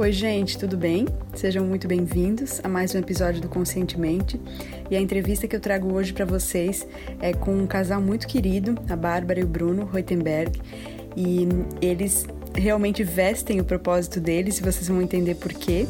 [0.00, 1.06] Oi, gente, tudo bem?
[1.34, 4.40] Sejam muito bem-vindos a mais um episódio do Conscientemente.
[4.88, 6.86] E a entrevista que eu trago hoje para vocês
[7.20, 10.60] é com um casal muito querido, a Bárbara e o Bruno Reutenberg.
[11.16, 11.48] E
[11.82, 15.84] eles realmente vestem o propósito deles e vocês vão entender por quê.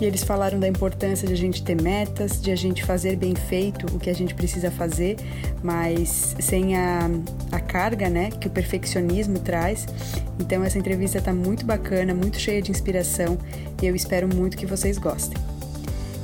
[0.00, 3.34] E eles falaram da importância de a gente ter metas, de a gente fazer bem
[3.34, 5.16] feito o que a gente precisa fazer,
[5.62, 7.10] mas sem a,
[7.50, 9.86] a carga né, que o perfeccionismo traz.
[10.38, 13.36] Então essa entrevista está muito bacana, muito cheia de inspiração
[13.82, 15.36] e eu espero muito que vocês gostem.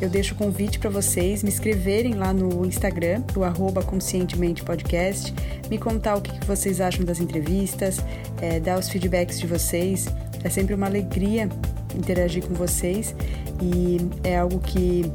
[0.01, 5.33] Eu deixo o convite para vocês me escreverem lá no Instagram, o arroba Conscientemente Podcast,
[5.69, 7.99] me contar o que vocês acham das entrevistas,
[8.41, 10.07] é, dar os feedbacks de vocês.
[10.45, 11.49] É sempre uma alegria
[11.97, 13.15] interagir com vocês
[13.61, 15.11] e é algo que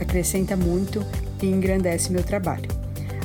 [0.00, 1.04] acrescenta muito
[1.42, 2.68] e engrandece meu trabalho.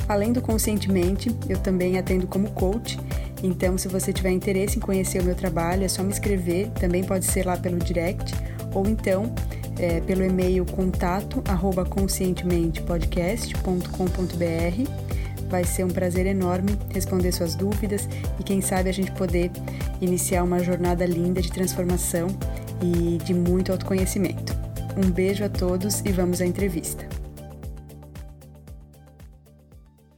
[0.08, 2.98] Além do Conscientemente, eu também atendo como coach,
[3.42, 7.04] então se você tiver interesse em conhecer o meu trabalho, é só me escrever, também
[7.04, 8.34] pode ser lá pelo direct,
[8.74, 9.32] ou então
[9.78, 11.86] é, pelo e-mail contato arroba.
[15.48, 18.06] Vai ser um prazer enorme responder suas dúvidas
[18.38, 19.50] e quem sabe a gente poder
[20.00, 22.28] iniciar uma jornada linda de transformação
[22.82, 24.52] e de muito autoconhecimento.
[24.96, 27.08] Um beijo a todos e vamos à entrevista.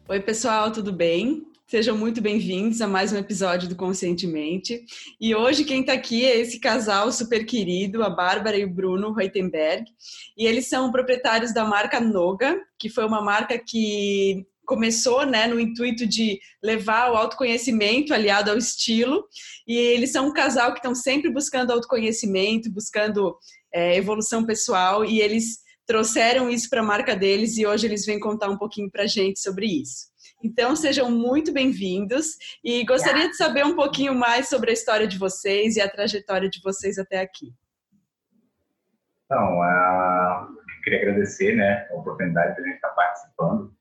[0.08, 1.46] Oi, pessoal, tudo bem?
[1.66, 4.84] Sejam muito bem-vindos a mais um episódio do Conscientemente.
[5.20, 9.12] E hoje quem está aqui é esse casal super querido, a Bárbara e o Bruno
[9.12, 9.84] Reutenberg.
[10.36, 15.58] E eles são proprietários da marca Noga, que foi uma marca que começou né, no
[15.58, 19.26] intuito de levar o autoconhecimento aliado ao estilo.
[19.66, 23.36] E eles são um casal que estão sempre buscando autoconhecimento, buscando
[23.74, 28.20] é, evolução pessoal, e eles trouxeram isso para a marca deles e hoje eles vêm
[28.20, 30.08] contar um pouquinho para a gente sobre isso.
[30.42, 35.18] Então, sejam muito bem-vindos e gostaria de saber um pouquinho mais sobre a história de
[35.18, 37.52] vocês e a trajetória de vocês até aqui.
[39.24, 40.46] Então, uh,
[40.84, 43.79] queria agradecer né, a oportunidade de a gente estar participando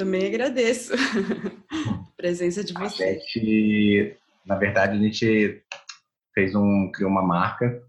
[0.00, 0.94] também agradeço
[1.70, 3.18] a presença de vocês.
[3.18, 4.16] A gente,
[4.46, 5.62] na verdade, a gente
[6.34, 7.82] fez um, criou uma marca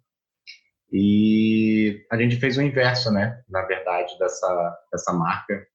[0.91, 3.41] e a gente fez o inverso, né?
[3.47, 5.65] Na verdade, dessa, dessa marca.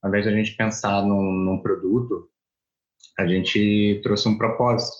[0.00, 2.30] Ao invés de a gente pensar num, num produto,
[3.18, 4.96] a gente trouxe um propósito.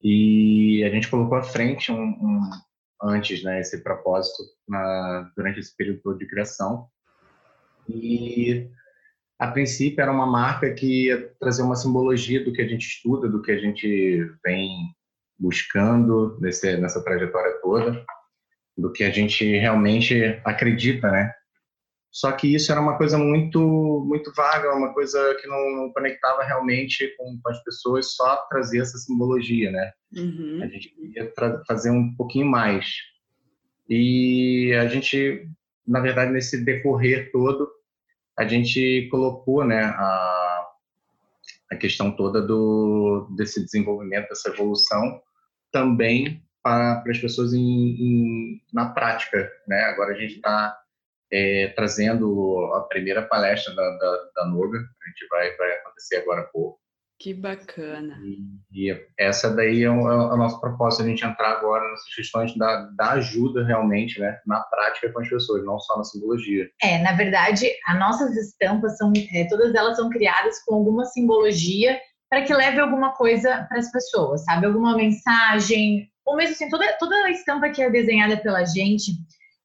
[0.00, 2.40] E a gente colocou à frente um, um
[3.02, 6.86] antes, né, esse propósito na, durante esse período todo de criação.
[7.88, 8.70] E
[9.40, 13.26] a princípio era uma marca que ia trazer uma simbologia do que a gente estuda,
[13.26, 14.94] do que a gente vem
[15.38, 18.04] buscando nesse, nessa trajetória toda,
[18.76, 21.32] do que a gente realmente acredita, né?
[22.12, 26.42] Só que isso era uma coisa muito muito vaga, uma coisa que não, não conectava
[26.42, 29.90] realmente com, com, as pessoas, só trazer essa simbologia, né?
[30.16, 30.60] Uhum.
[30.62, 31.32] A gente queria
[31.66, 32.86] fazer um pouquinho mais.
[33.88, 35.48] E a gente,
[35.86, 37.70] na verdade, nesse decorrer todo,
[38.40, 40.66] a gente colocou né, a,
[41.72, 45.20] a questão toda do, desse desenvolvimento, dessa evolução,
[45.70, 49.52] também para, para as pessoas em, em, na prática.
[49.68, 49.78] Né?
[49.82, 50.74] Agora a gente está
[51.30, 56.48] é, trazendo a primeira palestra da, da, da Noga, a gente vai, vai acontecer agora
[56.50, 56.80] pouco.
[57.20, 58.18] Que bacana.
[58.24, 62.14] E, e essa daí é o, é o, nosso propósito, a gente entrar agora nessas
[62.14, 66.66] questões da, da ajuda realmente, né, na prática com as pessoas, não só na simbologia.
[66.82, 72.00] É, na verdade, as nossas estampas são, é, todas elas são criadas com alguma simbologia
[72.30, 74.64] para que leve alguma coisa para as pessoas, sabe?
[74.64, 79.12] Alguma mensagem, ou mesmo assim, toda, toda a estampa que é desenhada pela gente,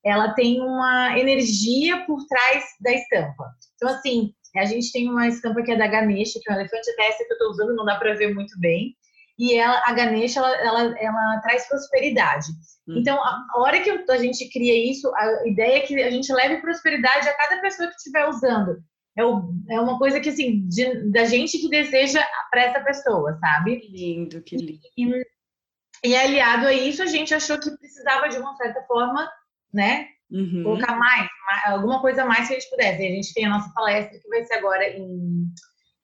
[0.03, 3.45] ela tem uma energia por trás da estampa.
[3.75, 6.89] Então, assim, a gente tem uma estampa que é da Ganesha, que é um elefante,
[6.91, 8.95] até essa que eu estou usando, não dá para ver muito bem.
[9.38, 12.47] E ela, a Ganesha, ela, ela, ela traz prosperidade.
[12.88, 12.95] Hum.
[12.97, 16.31] Então, a, a, hora que a gente cria isso, a ideia é que a gente
[16.31, 18.77] leve prosperidade a cada pessoa que estiver usando.
[19.17, 23.38] É, o, é uma coisa que, assim, de, da gente que deseja para essa pessoa,
[23.39, 23.79] sabe?
[23.79, 24.79] Que lindo, que lindo.
[24.97, 29.30] E, e aliado a isso, a gente achou que precisava, de uma certa forma,
[29.74, 30.63] né, Uhum.
[30.63, 31.27] Colocar mais,
[31.68, 33.06] alguma coisa mais que a gente pudesse.
[33.06, 35.45] A gente tem a nossa palestra que vai ser agora em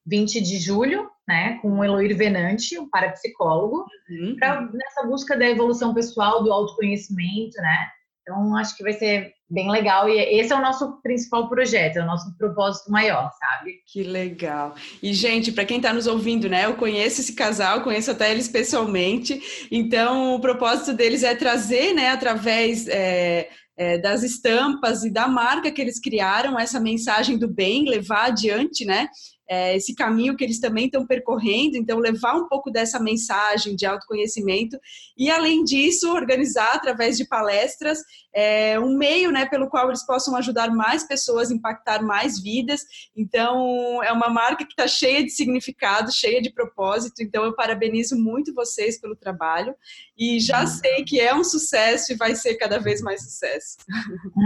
[0.05, 4.35] 20 de julho, né, com o Eloir Venante, um parapsicólogo, uhum.
[4.37, 7.87] pra, nessa busca da evolução pessoal, do autoconhecimento, né?
[8.21, 12.03] Então, acho que vai ser bem legal e esse é o nosso principal projeto, é
[12.03, 13.81] o nosso propósito maior, sabe?
[13.91, 14.75] Que legal.
[15.01, 18.47] E gente, para quem está nos ouvindo, né, eu conheço esse casal, conheço até eles
[18.47, 19.67] pessoalmente.
[19.71, 25.71] Então, o propósito deles é trazer, né, através é, é, das estampas e da marca
[25.71, 29.07] que eles criaram, essa mensagem do bem, levar adiante, né?
[29.51, 33.85] É, esse caminho que eles também estão percorrendo, então levar um pouco dessa mensagem de
[33.85, 34.79] autoconhecimento
[35.17, 37.99] e, além disso, organizar através de palestras
[38.33, 42.85] é, um meio né, pelo qual eles possam ajudar mais pessoas, impactar mais vidas.
[43.13, 47.21] Então, é uma marca que está cheia de significado, cheia de propósito.
[47.21, 49.75] Então, eu parabenizo muito vocês pelo trabalho
[50.17, 50.67] e já uhum.
[50.67, 53.77] sei que é um sucesso e vai ser cada vez mais sucesso.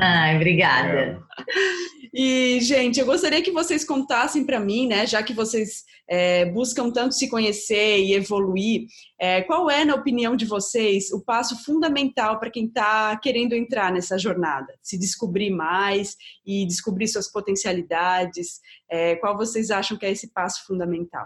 [0.01, 1.23] Ai, obrigada.
[2.17, 6.91] E, gente, eu gostaria que vocês contassem para mim, né, já que vocês é, buscam
[6.91, 8.85] tanto se conhecer e evoluir,
[9.19, 13.91] é, qual é, na opinião de vocês, o passo fundamental para quem está querendo entrar
[13.91, 14.71] nessa jornada?
[14.79, 16.15] Se descobrir mais
[16.45, 21.25] e descobrir suas potencialidades, é, qual vocês acham que é esse passo fundamental?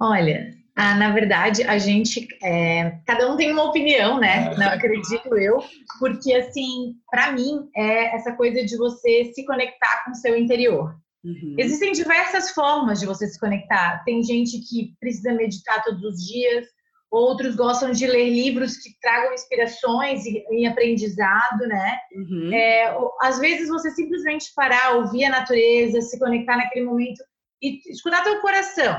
[0.00, 4.54] Olha, ah, na verdade, a gente, é, cada um tem uma opinião, né?
[4.56, 5.60] Não acredito eu,
[5.98, 10.94] porque assim, para mim é essa coisa de você se conectar com o seu interior.
[11.24, 11.56] Uhum.
[11.58, 14.04] Existem diversas formas de você se conectar.
[14.04, 16.64] Tem gente que precisa meditar todos os dias,
[17.10, 21.98] outros gostam de ler livros que tragam inspirações e, e aprendizado, né?
[22.14, 22.52] Uhum.
[22.54, 27.20] É, às vezes você simplesmente parar, ouvir a natureza, se conectar naquele momento
[27.60, 28.96] e escutar teu coração,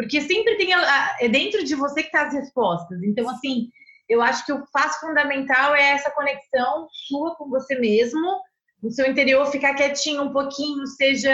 [0.00, 3.02] porque sempre tem a, é dentro de você que está as respostas.
[3.02, 3.68] Então, assim,
[4.08, 8.40] eu acho que o passo fundamental é essa conexão sua com você mesmo
[8.82, 11.30] no seu interior ficar quietinho um pouquinho, seja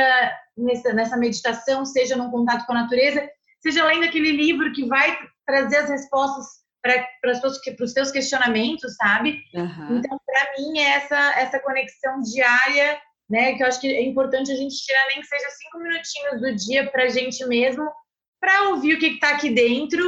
[0.56, 3.24] nessa, nessa meditação, seja num contato com a natureza,
[3.60, 5.16] seja lendo aquele livro que vai
[5.46, 6.46] trazer as respostas
[6.82, 9.44] para os seus questionamentos, sabe?
[9.54, 9.98] Uhum.
[9.98, 13.54] Então, para mim, é essa, essa conexão diária, né?
[13.54, 16.56] Que eu acho que é importante a gente tirar nem que seja cinco minutinhos do
[16.56, 17.88] dia para a gente mesmo,
[18.40, 20.02] para ouvir o que está aqui dentro,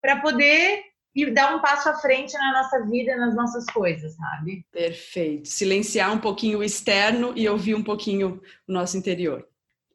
[0.00, 0.82] para poder
[1.14, 4.64] e dar um passo à frente na nossa vida, nas nossas coisas, sabe?
[4.70, 5.48] Perfeito.
[5.48, 9.46] Silenciar um pouquinho o externo e ouvir um pouquinho o nosso interior.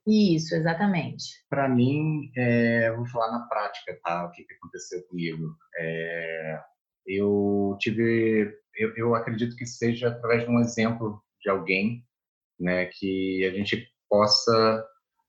[0.06, 1.24] Isso, exatamente.
[1.50, 4.26] Para mim, é, vou falar na prática, tá?
[4.26, 5.56] O que, que aconteceu comigo?
[5.78, 6.60] É,
[7.08, 12.04] eu tive, eu, eu acredito que seja através de um exemplo de alguém,
[12.60, 14.86] né, que a gente possa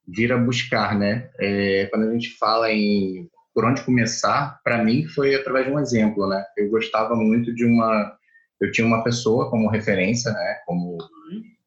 [0.06, 1.31] vir a buscar, né?
[1.38, 5.81] É, quando a gente fala em por onde começar, para mim foi através de um
[5.81, 6.44] exemplo, né?
[6.58, 8.14] Eu gostava muito de uma,
[8.61, 10.56] eu tinha uma pessoa como referência, né?
[10.67, 10.99] Como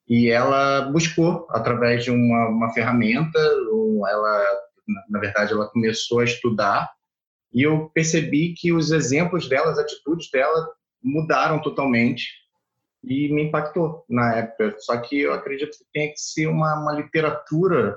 [0.08, 3.40] e ela buscou através de uma, uma ferramenta,
[4.10, 4.44] ela,
[5.08, 6.90] na verdade, ela começou a estudar
[7.54, 10.68] e eu percebi que os exemplos dela, as atitudes dela
[11.04, 12.28] mudaram totalmente
[13.04, 14.76] e me impactou na época.
[14.80, 17.96] Só que eu acredito que tem que ser uma, uma literatura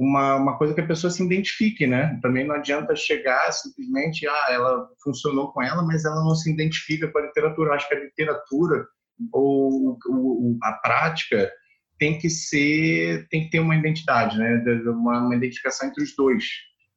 [0.00, 2.18] uma, uma coisa que a pessoa se identifique, né?
[2.22, 7.06] Também não adianta chegar simplesmente, ah, ela funcionou com ela, mas ela não se identifica
[7.08, 7.68] com a literatura.
[7.68, 8.86] Eu acho que a literatura
[9.30, 11.52] ou, ou a prática
[11.98, 14.64] tem que ser, tem que ter uma identidade, né?
[14.86, 16.44] Uma, uma identificação entre os dois.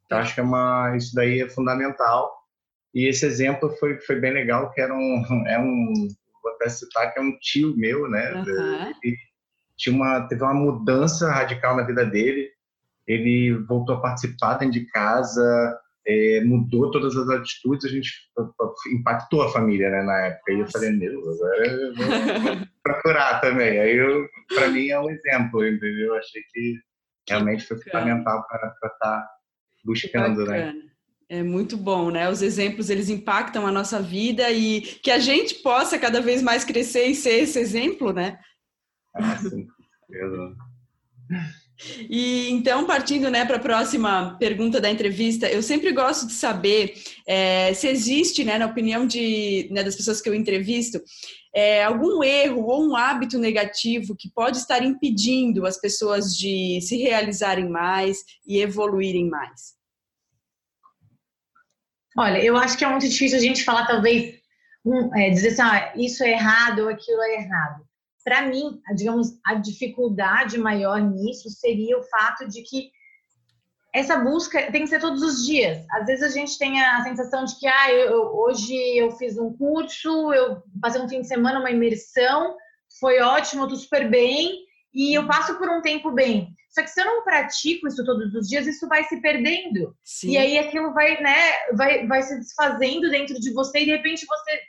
[0.10, 2.32] Eu acho que é uma, isso daí é fundamental.
[2.96, 6.08] E esse exemplo foi, foi bem legal, que era um, é um,
[6.42, 8.32] vou até citar que é um tio meu, né?
[8.34, 8.94] Uhum.
[9.76, 12.53] tinha uma, teve uma mudança radical na vida dele
[13.08, 18.10] ele voltou a participar dentro de casa, é, mudou todas as atitudes, a gente
[18.94, 20.52] impactou a família né, na época.
[20.52, 22.06] E eu falei, meu, agora eu vou
[22.84, 23.80] procurar também.
[23.80, 23.98] Aí,
[24.54, 26.08] para mim, é um exemplo, entendeu?
[26.08, 26.76] Eu achei que
[27.28, 29.30] realmente foi fundamental para estar tá
[29.84, 30.74] buscando, né?
[31.30, 32.30] É muito bom, né?
[32.30, 36.64] Os exemplos eles impactam a nossa vida e que a gente possa cada vez mais
[36.64, 38.38] crescer e ser esse exemplo, né?
[39.16, 39.68] Ah, sim.
[40.10, 40.54] Eu...
[42.10, 46.94] E então, partindo né, para a próxima pergunta da entrevista, eu sempre gosto de saber
[47.28, 51.02] é, se existe, né, na opinião de, né, das pessoas que eu entrevisto,
[51.54, 56.98] é, algum erro ou um hábito negativo que pode estar impedindo as pessoas de se
[56.98, 59.74] realizarem mais e evoluírem mais.
[62.18, 64.36] Olha, eu acho que é muito difícil a gente falar, talvez,
[64.86, 67.84] um, é, dizer assim, ah, isso é errado ou aquilo é errado
[68.24, 72.92] para mim, digamos, a dificuldade maior nisso seria o fato de que
[73.94, 75.86] essa busca tem que ser todos os dias.
[75.92, 79.56] Às vezes a gente tem a sensação de que ah, eu, hoje eu fiz um
[79.56, 82.58] curso, eu passei um fim de semana, uma imersão,
[83.00, 84.64] foi ótimo, estou super bem,
[84.94, 86.56] e eu passo por um tempo bem.
[86.70, 89.96] Só que se eu não pratico isso todos os dias, isso vai se perdendo.
[90.04, 90.32] Sim.
[90.32, 94.26] E aí aquilo vai, né, vai, vai se desfazendo dentro de você e de repente
[94.26, 94.60] você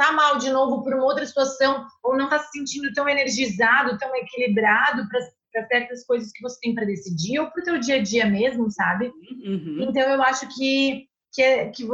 [0.00, 3.98] tá mal de novo por uma outra situação, ou não tá se sentindo tão energizado,
[3.98, 7.96] tão equilibrado para certas coisas que você tem para decidir, ou para o teu dia
[7.96, 9.12] a dia mesmo, sabe?
[9.44, 9.86] Uhum.
[9.86, 11.86] Então eu acho que, que, é, que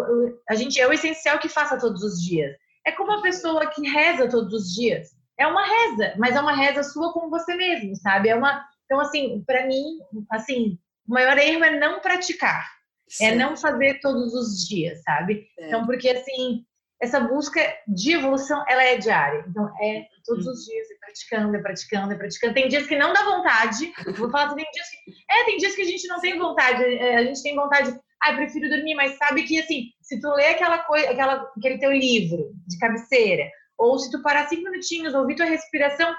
[0.49, 2.55] a gente é o essencial que faça todos os dias.
[2.87, 5.09] É como a pessoa que reza todos os dias.
[5.37, 8.29] É uma reza, mas é uma reza sua com você mesmo, sabe?
[8.29, 9.99] É uma, Então, assim, para mim,
[10.31, 12.71] assim, o maior erro é não praticar.
[13.21, 15.49] É não fazer todos os dias, sabe?
[15.59, 15.67] É.
[15.67, 16.65] Então, porque assim,
[17.01, 19.45] essa busca de evolução, ela é diária.
[19.49, 22.55] Então, é todos os dias, é praticando, é praticando, é praticando.
[22.55, 23.93] Tem dias que não dá vontade.
[24.17, 25.13] vou falar, tem dias que...
[25.31, 26.83] É, tem dias que a gente não tem vontade.
[26.83, 30.49] É, a gente tem vontade, ah, prefiro dormir, mas sabe que, assim, se tu lê
[30.49, 35.37] aquela coisa, aquela, aquele teu livro de cabeceira, ou se tu parar cinco minutinhos, ouvir
[35.37, 36.15] tua respiração,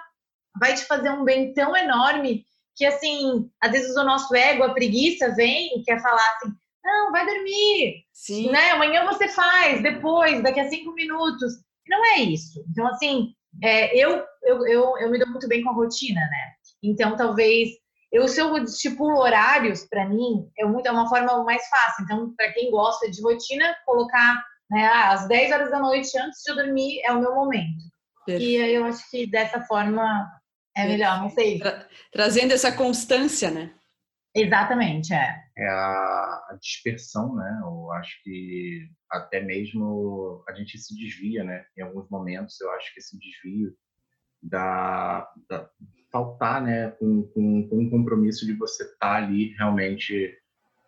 [0.60, 4.74] vai te fazer um bem tão enorme que, assim, às vezes o nosso ego, a
[4.74, 6.54] preguiça vem e quer falar assim,
[6.88, 8.06] não, vai dormir.
[8.14, 8.50] Sim.
[8.50, 8.72] Né?
[8.72, 11.54] Amanhã você faz, depois, daqui a cinco minutos.
[11.88, 12.64] Não é isso.
[12.72, 16.54] Então, assim, é, eu, eu, eu, eu me dou muito bem com a rotina, né?
[16.82, 17.70] Então, talvez
[18.12, 22.04] eu, se eu estipulo horários, para mim, é, muito, é uma forma mais fácil.
[22.06, 26.52] Então, para quem gosta de rotina, colocar né, às 10 horas da noite antes de
[26.52, 27.84] eu dormir é o meu momento.
[28.26, 28.50] Perfeito.
[28.50, 30.30] E eu acho que dessa forma
[30.76, 31.60] é melhor, não sei.
[31.60, 33.74] Tra trazendo essa constância, né?
[34.38, 35.36] Exatamente, é.
[35.58, 37.60] É a, dispersão, né?
[37.64, 41.66] Eu acho que até mesmo a gente se desvia, né?
[41.76, 43.74] Em alguns momentos eu acho que esse desvio
[44.42, 45.68] da, da
[46.12, 46.92] faltar, né?
[46.92, 50.38] Com, com, com um compromisso de você estar tá ali realmente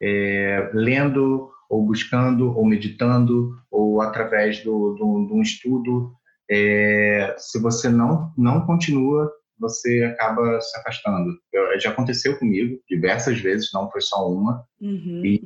[0.02, 6.14] é, lendo ou buscando ou meditando ou através do, do, de um estudo.
[6.52, 11.38] É, se você não não continua você acaba se afastando.
[11.52, 14.64] Eu, já aconteceu comigo diversas vezes, não foi só uma.
[14.82, 15.22] Uhum.
[15.26, 15.42] E,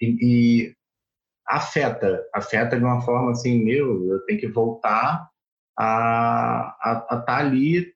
[0.00, 0.74] e, e,
[1.46, 5.28] afeta, afeta de uma forma assim, meu, eu tenho que voltar
[5.78, 7.92] a estar tá ali.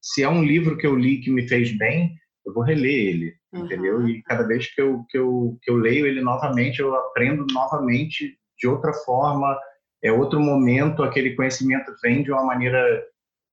[0.00, 3.34] Se é um livro que eu li que me fez bem, eu vou reler ele,
[3.52, 3.64] uhum.
[3.64, 4.08] entendeu?
[4.08, 8.36] E cada vez que eu, que, eu, que eu leio ele novamente, eu aprendo novamente
[8.58, 9.56] de outra forma,
[10.02, 13.04] é outro momento, aquele conhecimento vem de uma maneira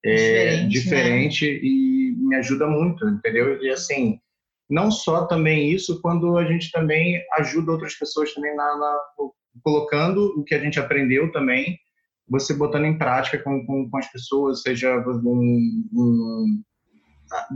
[0.03, 1.59] é, diferente, diferente né?
[1.61, 3.61] e me ajuda muito, entendeu?
[3.61, 4.19] E assim,
[4.69, 8.99] não só também isso, quando a gente também ajuda outras pessoas também na, na
[9.63, 11.77] colocando o que a gente aprendeu também,
[12.27, 16.63] você botando em prática com, com, com as pessoas, seja um, um,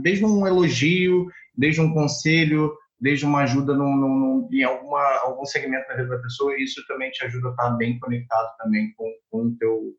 [0.02, 5.86] desde um elogio, desde um conselho, desde uma ajuda num, num, em alguma, algum segmento
[5.88, 9.46] da vida da pessoa, isso também te ajuda a estar bem conectado também com, com
[9.46, 9.94] o teu,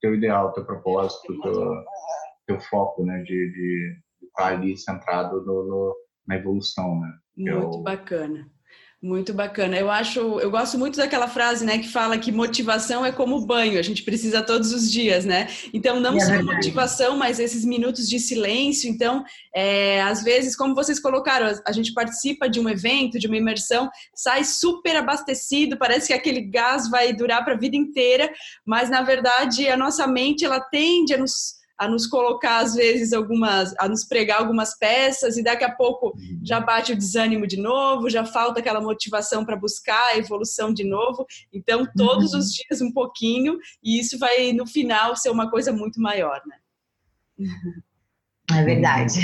[0.00, 1.84] teu ideal, teu propósito, teu,
[2.46, 7.12] teu foco, né, de, de, estar ali centrado no, no, na evolução, né?
[7.36, 7.82] Muito é o...
[7.82, 8.50] bacana.
[9.00, 9.78] Muito bacana.
[9.78, 13.78] Eu acho, eu gosto muito daquela frase, né, que fala que motivação é como banho,
[13.78, 15.48] a gente precisa todos os dias, né?
[15.72, 18.90] Então, não é só motivação, mas esses minutos de silêncio.
[18.90, 19.24] Então,
[19.54, 23.88] é, às vezes, como vocês colocaram, a gente participa de um evento, de uma imersão,
[24.16, 28.28] sai super abastecido, parece que aquele gás vai durar para a vida inteira,
[28.66, 33.12] mas na verdade a nossa mente ela tende a nos a nos colocar, às vezes,
[33.12, 36.40] algumas, a nos pregar algumas peças, e daqui a pouco uhum.
[36.42, 40.82] já bate o desânimo de novo, já falta aquela motivação para buscar a evolução de
[40.82, 41.24] novo.
[41.52, 42.40] Então, todos uhum.
[42.40, 46.56] os dias um pouquinho, e isso vai, no final, ser uma coisa muito maior, né?
[48.50, 49.20] É verdade.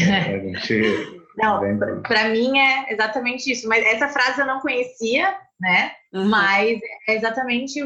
[1.37, 3.67] Não, para mim é exatamente isso.
[3.69, 5.93] Mas essa frase eu não conhecia, né?
[6.13, 6.29] Uhum.
[6.29, 7.81] Mas é exatamente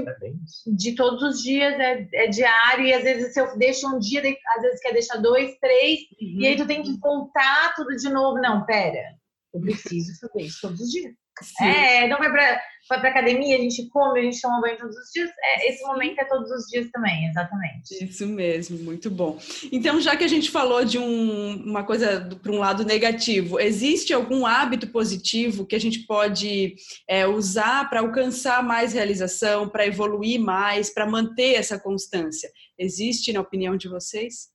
[0.67, 4.23] de todos os dias, é, é, diário, e às vezes se eu deixo um dia,
[4.57, 6.41] às vezes quer deixar dois, três, uhum.
[6.41, 8.41] e aí tu tem que voltar tudo de novo.
[8.41, 9.17] Não, pera,
[9.53, 11.15] eu preciso fazer isso todos os dias.
[11.43, 11.65] Sim.
[11.65, 14.97] É, não vai pra, vai pra academia, a gente come, a gente toma banho todos
[14.97, 15.31] os dias.
[15.43, 18.05] É, esse momento é todos os dias também, exatamente.
[18.05, 19.39] Isso mesmo, muito bom.
[19.71, 24.13] Então, já que a gente falou de um, uma coisa para um lado negativo, existe
[24.13, 26.77] algum hábito positivo que a gente pode
[27.09, 32.51] é, usar para alcançar mais realização, para evoluir mais, para manter essa constância?
[32.79, 34.49] Existe, na opinião de vocês?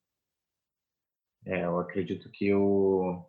[1.46, 3.26] É, eu acredito que o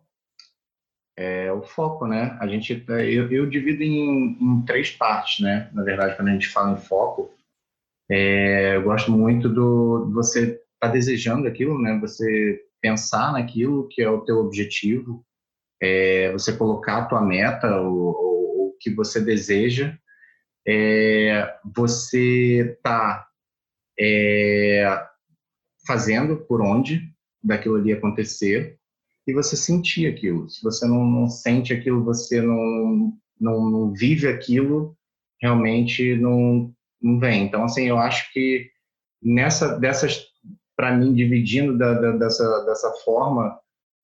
[1.17, 2.37] é o foco, né?
[2.39, 5.69] A gente, eu, eu divido em, em, três partes, né?
[5.73, 7.33] Na verdade, quando a gente fala em foco,
[8.09, 11.97] é, eu gosto muito do você tá desejando aquilo, né?
[12.01, 15.25] Você pensar naquilo que é o teu objetivo,
[15.81, 19.97] é, você colocar a tua meta, o, o que você deseja,
[20.67, 23.27] é, você tá
[23.99, 24.85] é,
[25.87, 27.09] fazendo por onde
[27.43, 28.77] daquilo ali acontecer
[29.27, 30.49] e você sentir aquilo.
[30.49, 34.95] Se você não, não sente aquilo, você não, não, não, vive aquilo,
[35.41, 37.43] realmente não, não vem.
[37.43, 38.69] Então, assim, eu acho que
[39.21, 40.25] nessa dessas,
[40.75, 43.59] para mim, dividindo da, da, dessa, dessa forma,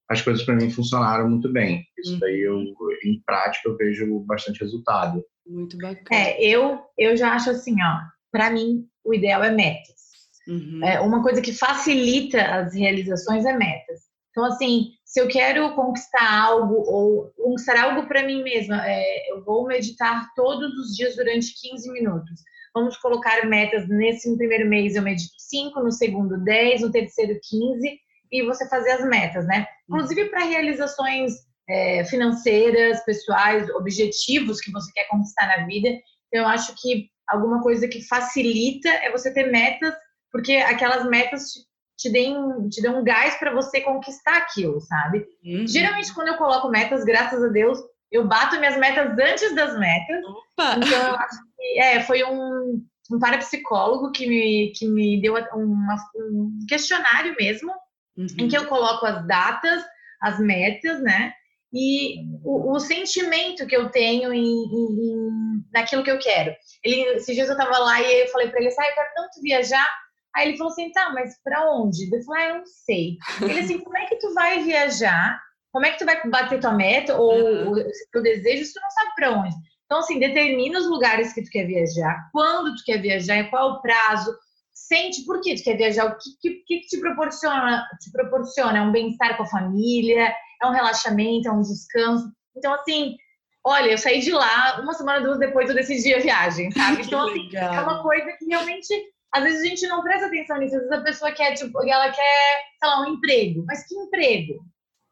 [0.10, 1.86] as coisas para mim funcionaram muito bem.
[1.98, 2.62] Isso daí eu,
[3.04, 5.24] em prática, eu vejo bastante resultado.
[5.48, 6.06] Muito bacana.
[6.12, 8.00] É, eu, eu já acho assim, ó,
[8.32, 10.01] para mim, o ideal é metas.
[10.48, 10.84] Uhum.
[10.84, 14.11] É, uma coisa que facilita as realizações é metas.
[14.32, 19.44] Então, assim, se eu quero conquistar algo ou conquistar algo para mim mesma, é, eu
[19.44, 22.42] vou meditar todos os dias durante 15 minutos.
[22.74, 23.88] Vamos colocar metas.
[23.90, 28.00] Nesse primeiro mês eu medito 5, no segundo 10, no terceiro 15
[28.32, 29.68] e você fazer as metas, né?
[29.90, 31.34] Inclusive para realizações
[31.70, 35.90] é, financeiras, pessoais, objetivos que você quer conquistar na vida.
[36.28, 39.94] Então, eu acho que alguma coisa que facilita é você ter metas,
[40.32, 41.52] porque aquelas metas
[42.01, 45.24] te deem, te dão um gás para você conquistar aquilo, sabe?
[45.46, 45.67] Uhum.
[45.67, 47.77] Geralmente, quando eu coloco metas, graças a Deus,
[48.12, 50.25] eu bato minhas metas antes das metas.
[50.25, 50.77] Opa.
[50.77, 55.96] Então, eu acho que é, foi um, um parapsicólogo que me, que me deu uma,
[56.15, 57.72] um questionário mesmo,
[58.17, 58.27] uhum.
[58.39, 59.84] em que eu coloco as datas,
[60.20, 61.34] as metas, né?
[61.72, 65.29] E o, o sentimento que eu tenho em, em, em,
[65.72, 66.53] naquilo que eu quero.
[66.84, 69.13] Ele, esses dias eu tava lá e eu falei para ele assim, ah, eu quero
[69.15, 69.88] tanto viajar,
[70.36, 72.14] Aí ele falou assim, tá, mas para onde?
[72.14, 73.18] Eu falei, ah, eu não sei.
[73.42, 75.40] Ele assim, como é que tu vai viajar?
[75.72, 77.72] Como é que tu vai bater tua meta ou uhum.
[77.72, 79.56] o teu desejo se tu não sabe para onde?
[79.86, 83.82] Então, assim, determina os lugares que tu quer viajar, quando tu quer viajar, qual o
[83.82, 84.34] prazo,
[84.74, 88.82] sente por que tu quer viajar, o que, que, que te proporciona, te proporciona, é
[88.82, 92.32] um bem-estar com a família, é um relaxamento, é um descanso.
[92.56, 93.18] Então, assim,
[93.66, 97.02] olha, eu saí de lá, uma semana, duas depois eu decidi a viagem, sabe?
[97.04, 98.94] Então, assim, é uma coisa que realmente
[99.34, 100.76] às vezes a gente não presta atenção nisso.
[100.76, 103.64] Às vezes a pessoa quer, tipo, ela quer, sei lá, um emprego.
[103.66, 104.64] Mas que emprego?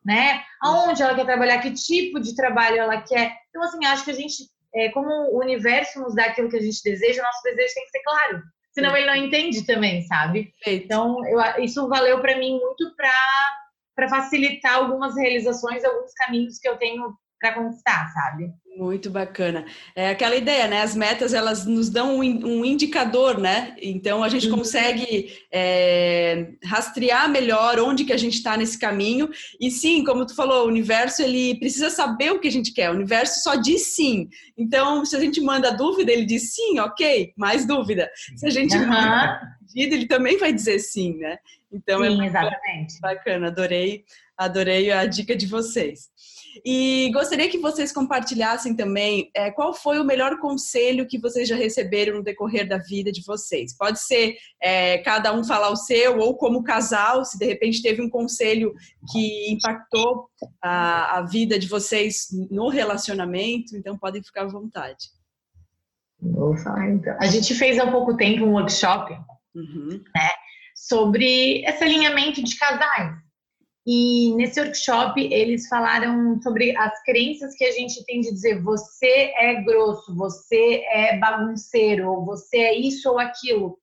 [0.06, 0.44] Né?
[0.62, 1.60] Aonde ela quer trabalhar?
[1.60, 3.38] Que tipo de trabalho ela quer?
[3.50, 4.44] Então, assim, acho que a gente,
[4.76, 7.92] é, como o universo nos dá aquilo que a gente deseja, nosso desejo tem que
[7.92, 8.44] ser claro.
[8.72, 10.54] Senão ele não entende também, sabe?
[10.66, 16.78] Então, eu, isso valeu para mim muito para facilitar algumas realizações, alguns caminhos que eu
[16.78, 18.52] tenho para conquistar, sabe?
[18.80, 19.66] Muito bacana.
[19.94, 20.82] É aquela ideia, né?
[20.82, 23.76] As metas elas nos dão um, um indicador, né?
[23.82, 24.60] Então a gente uhum.
[24.60, 29.30] consegue é, rastrear melhor onde que a gente está nesse caminho.
[29.60, 32.90] E sim, como tu falou, o universo ele precisa saber o que a gente quer.
[32.90, 34.30] O universo só diz sim.
[34.58, 38.10] Então, se a gente manda dúvida, ele diz sim, ok, mais dúvida.
[38.38, 38.88] Se a gente uhum.
[38.88, 41.38] manda pedido, ele também vai dizer sim, né?
[41.70, 43.02] Então sim, é exatamente.
[43.02, 43.48] bacana.
[43.48, 44.06] Adorei,
[44.38, 46.08] adorei a dica de vocês.
[46.66, 51.56] E gostaria que vocês compartilhassem também é, qual foi o melhor conselho que vocês já
[51.56, 53.76] receberam no decorrer da vida de vocês.
[53.76, 58.02] Pode ser é, cada um falar o seu, ou como casal, se de repente teve
[58.02, 58.74] um conselho
[59.12, 60.30] que impactou
[60.62, 65.10] a, a vida de vocês no relacionamento, então podem ficar à vontade.
[66.22, 67.16] Vou falar então.
[67.20, 69.14] A gente fez há pouco tempo um workshop
[69.56, 70.02] uhum.
[70.16, 70.30] né,
[70.76, 73.29] sobre esse alinhamento de casais.
[73.92, 79.34] E nesse workshop eles falaram sobre as crenças que a gente tem de dizer você
[79.36, 83.80] é grosso, você é bagunceiro, você é isso ou aquilo.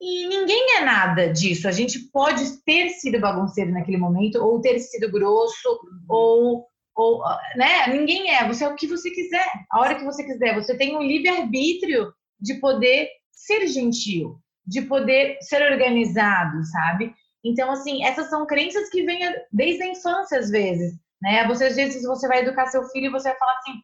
[0.00, 1.68] E ninguém é nada disso.
[1.68, 5.78] A gente pode ter sido bagunceiro naquele momento, ou ter sido grosso,
[6.08, 7.22] ou, ou
[7.54, 7.86] né?
[7.88, 8.48] Ninguém é.
[8.48, 10.54] Você é o que você quiser, a hora que você quiser.
[10.54, 17.12] Você tem um livre-arbítrio de poder ser gentil, de poder ser organizado, sabe?
[17.44, 19.20] Então, assim, essas são crenças que vêm
[19.52, 20.94] desde a infância, às vezes.
[21.20, 21.46] Né?
[21.46, 23.80] Você, às vezes, você vai educar seu filho e você vai falar assim: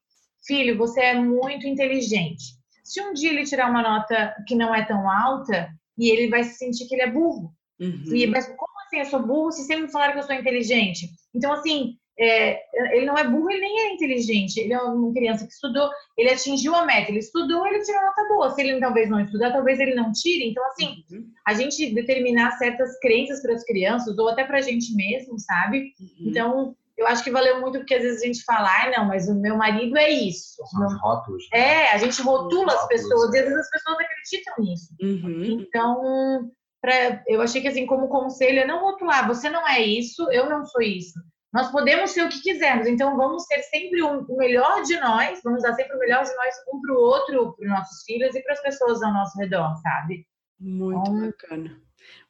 [0.46, 2.58] filho, você é muito inteligente.
[2.82, 6.42] Se um dia ele tirar uma nota que não é tão alta, e ele vai
[6.42, 7.52] se sentir que ele é burro.
[7.78, 8.14] Uhum.
[8.14, 11.08] E, mas como assim eu sou burro se sempre falaram que eu sou inteligente?
[11.34, 12.60] Então, assim, é,
[12.94, 14.58] ele não é burro, ele nem é inteligente.
[14.60, 18.28] Ele é uma criança que estudou, ele atingiu a meta, ele estudou, ele tirou nota
[18.28, 18.50] boa.
[18.50, 20.50] Se ele talvez não estudar, talvez ele não tire.
[20.50, 21.26] Então, assim, uhum.
[21.46, 25.94] a gente determinar certas crenças para as crianças, ou até para a gente mesmo, sabe?
[25.98, 26.28] Uhum.
[26.28, 29.26] Então, eu acho que valeu muito porque às vezes a gente fala, ah, não, mas
[29.26, 30.62] o meu marido é isso.
[30.66, 31.48] São os rótulos.
[31.50, 31.58] Né?
[31.58, 34.94] É, a gente rotula as pessoas, e às vezes as pessoas acreditam nisso.
[35.00, 35.60] Uhum.
[35.62, 36.50] Então,
[36.82, 40.50] pra, eu achei que assim, como conselho, é não rotular, você não é isso, eu
[40.50, 41.18] não sou isso.
[41.52, 45.40] Nós podemos ser o que quisermos, então vamos ter sempre um, o melhor de nós,
[45.42, 48.34] vamos dar sempre o melhor de nós um para o outro, para os nossos filhos
[48.36, 50.26] e para as pessoas ao nosso redor, sabe?
[50.60, 51.80] Muito então, bacana.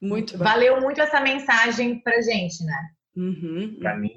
[0.00, 0.50] Muito bacana.
[0.50, 2.90] Valeu muito essa mensagem para gente, né?
[3.16, 3.76] Uhum.
[3.78, 4.16] Para mim,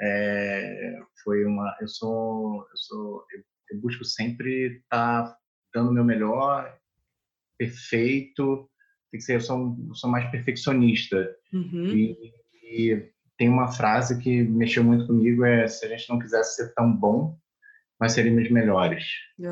[0.00, 1.76] é, foi uma.
[1.80, 2.66] Eu sou.
[2.68, 5.38] Eu, sou, eu, eu busco sempre estar tá
[5.72, 6.76] dando o meu melhor,
[7.56, 8.68] perfeito.
[9.10, 11.34] Tem que ser, eu sou, eu sou mais perfeccionista.
[11.52, 11.86] Uhum.
[11.86, 16.56] E, e tem uma frase que mexeu muito comigo é se a gente não quisesse
[16.56, 17.38] ser tão bom
[18.00, 19.04] nós seríamos melhores.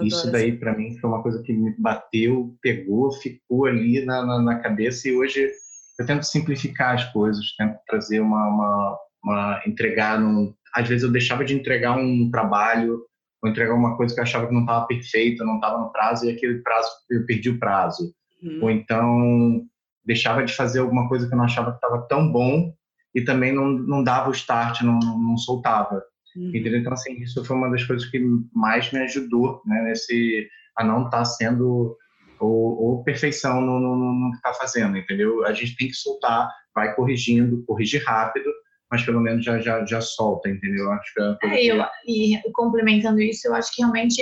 [0.03, 4.40] Isso daí para mim foi uma coisa que me bateu pegou ficou ali na, na,
[4.40, 5.51] na, cabeça e hoje
[5.99, 11.11] eu tento simplificar as coisas tento trazer uma, uma, uma entregar num, às vezes eu
[11.11, 13.01] deixava de entregar um trabalho
[13.42, 16.27] ou entregar uma coisa que eu achava que não estava perfeita não estava no prazo
[16.27, 18.14] e aquele prazo eu perdi o prazo.
[18.42, 18.59] Uhum.
[18.62, 19.66] ou então
[20.05, 22.72] deixava de fazer alguma coisa que eu não achava que estava tão bom
[23.16, 26.05] e também não, não dava o start, não, não, soltava.
[26.37, 26.52] Uhum.
[26.55, 28.20] Então, assim, isso foi uma das coisas que
[28.55, 31.96] mais me ajudou, né, nesse, a não estar tá sendo
[32.38, 35.46] ou, ou, perfeição no, no, no que está fazendo, entendeu?
[35.46, 38.52] A gente tem que soltar, vai corrigindo, corrigir rápido,
[38.90, 40.92] mas pelo menos já, já, já solta, entendeu?
[40.92, 44.20] Acho que é, é eu, e complementando isso, eu acho que realmente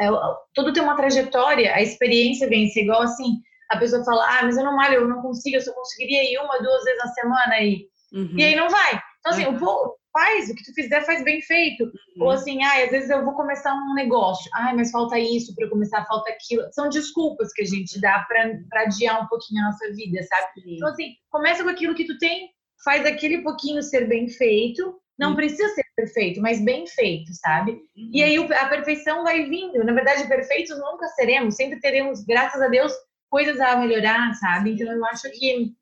[0.00, 0.08] é,
[0.54, 4.56] tudo tem uma trajetória, a experiência vem ser igual assim, a pessoa fala, ah, mas
[4.56, 7.54] eu não malho, eu não consigo, eu só conseguiria ir uma, duas vezes na semana
[7.54, 7.88] aí.
[8.12, 8.34] Uhum.
[8.36, 9.00] E aí não vai.
[9.20, 9.56] Então, assim, uhum.
[9.56, 11.84] o povo faz, o que tu fizer faz bem feito.
[11.84, 12.24] Uhum.
[12.24, 15.66] Ou assim, ah, às vezes eu vou começar um negócio, ai, mas falta isso para
[15.66, 16.62] eu começar, falta aquilo.
[16.72, 20.46] São desculpas que a gente dá para adiar um pouquinho a nossa vida, sabe?
[20.62, 20.76] Sim.
[20.76, 22.50] Então, assim, começa com aquilo que tu tem,
[22.84, 24.98] faz aquele pouquinho ser bem feito.
[25.18, 25.36] Não uhum.
[25.36, 27.72] precisa ser perfeito, mas bem feito, sabe?
[27.72, 28.10] Uhum.
[28.12, 29.82] E aí a perfeição vai vindo.
[29.84, 32.92] Na verdade, perfeitos nunca seremos, sempre teremos, graças a Deus,
[33.28, 34.72] coisas a melhorar, sabe?
[34.72, 35.74] Então eu acho que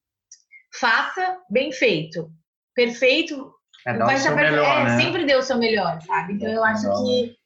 [0.73, 2.31] faça bem feito.
[2.75, 3.53] Perfeito
[3.87, 5.01] é, vai ser melhor, é, né?
[5.01, 6.35] sempre deu o seu melhor, sabe?
[6.35, 7.37] Então eu acho que,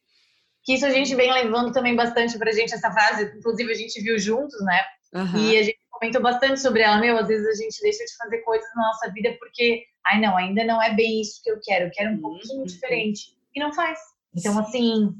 [0.63, 4.01] que isso a gente vem levando também bastante pra gente essa frase, inclusive a gente
[4.01, 4.81] viu juntos, né?
[5.13, 5.37] Uhum.
[5.37, 8.39] E a gente comentou bastante sobre ela, meu, às vezes a gente deixa de fazer
[8.39, 11.85] coisas na nossa vida porque, ai não, ainda não é bem isso que eu quero,
[11.85, 12.65] eu quero um pouquinho uhum.
[12.65, 13.37] diferente.
[13.53, 13.99] E não faz.
[14.35, 15.13] Então, assim,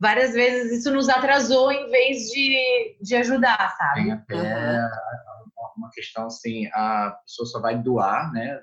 [0.00, 4.02] várias vezes isso nos atrasou em vez de, de ajudar, sabe?
[4.02, 4.88] Tem até uhum.
[5.88, 8.60] Uma questão assim, a pessoa só vai doar, né?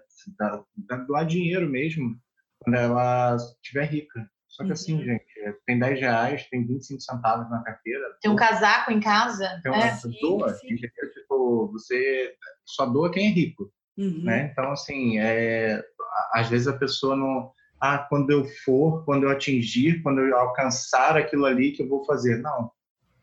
[1.07, 2.15] Doar dinheiro mesmo
[2.59, 4.29] quando ela estiver rica.
[4.47, 5.03] Só que assim, uhum.
[5.03, 5.25] gente,
[5.65, 8.15] tem 10 reais, tem 25 centavos na carteira.
[8.21, 9.59] Tem um casaco em casa.
[9.61, 10.88] Tem uma é, doa, sim, sim.
[11.13, 12.33] Tipo, você
[12.63, 13.69] só doa quem é rico.
[13.97, 14.23] Uhum.
[14.23, 14.49] Né?
[14.51, 15.83] Então, assim, é,
[16.33, 21.17] às vezes a pessoa não ah, quando eu for, quando eu atingir, quando eu alcançar
[21.17, 22.41] aquilo ali que eu vou fazer.
[22.41, 22.71] Não.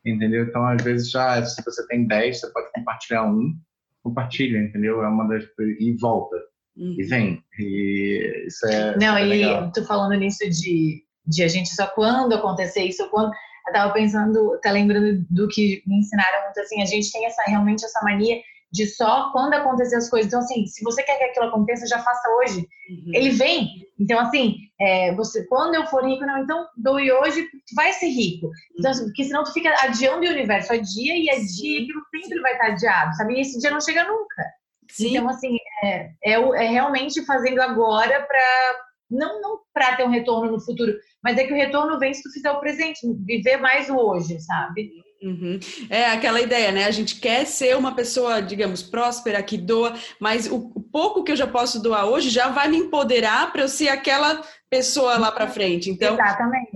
[0.05, 0.43] Entendeu?
[0.43, 3.57] Então, às vezes, já, se você tem 10, você pode compartilhar um,
[4.03, 5.01] compartilha, entendeu?
[5.01, 5.43] É uma das
[5.79, 6.35] e volta.
[6.75, 6.95] Uhum.
[6.99, 7.43] E vem.
[7.59, 8.97] E isso é.
[8.97, 9.71] Não, é e legal.
[9.71, 13.31] tu falando nisso de, de a gente só quando acontecer isso, quando.
[13.65, 17.43] Eu tava pensando, tá lembrando do que me ensinaram muito assim, a gente tem essa
[17.43, 18.35] realmente essa mania
[18.73, 20.27] de só quando acontecer as coisas.
[20.27, 22.67] Então, assim, se você quer que aquilo aconteça, já faça hoje.
[22.89, 23.11] Uhum.
[23.13, 23.69] Ele vem.
[23.99, 28.07] Então, assim, é, você, quando eu for rico, não, então doe hoje, tu vai ser
[28.07, 28.49] rico.
[28.77, 32.53] Então, assim, porque senão tu fica adiando o universo, adia e adia, aquilo sempre vai
[32.53, 33.35] estar adiado, sabe?
[33.35, 34.43] E esse dia não chega nunca.
[34.89, 35.09] Sim.
[35.11, 38.79] Então, assim, é, é, é realmente fazendo agora para
[39.11, 42.23] não, não para ter um retorno no futuro, mas é que o retorno vem se
[42.23, 44.91] tu fizer o presente, viver mais o hoje, sabe?
[45.23, 45.57] Uhum.
[45.89, 46.83] É aquela ideia, né?
[46.83, 51.35] A gente quer ser uma pessoa, digamos, próspera, que doa, mas o pouco que eu
[51.37, 55.47] já posso doar hoje já vai me empoderar para eu ser aquela pessoa lá para
[55.47, 55.89] frente.
[55.89, 56.17] Então,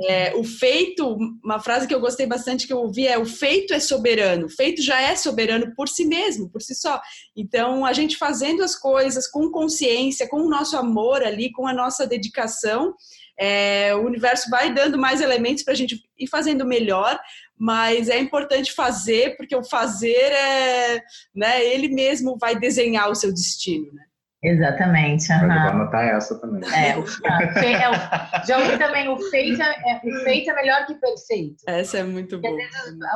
[0.07, 3.73] é, o feito, uma frase que eu gostei bastante que eu ouvi é: o feito
[3.73, 4.45] é soberano.
[4.45, 7.01] O feito já é soberano por si mesmo, por si só.
[7.36, 11.73] Então, a gente fazendo as coisas com consciência, com o nosso amor ali, com a
[11.73, 12.93] nossa dedicação,
[13.39, 17.19] é, o universo vai dando mais elementos para a gente ir fazendo melhor,
[17.58, 21.02] mas é importante fazer, porque o fazer é,
[21.36, 24.04] né, ele mesmo vai desenhar o seu destino, né?
[24.43, 25.32] Exatamente.
[25.32, 25.39] Uhum.
[25.39, 26.62] Vou anotar essa também.
[26.71, 31.63] É, o, é, já ouvi também, o feito é, o feito é melhor que perfeito.
[31.67, 32.56] Essa é muito boa.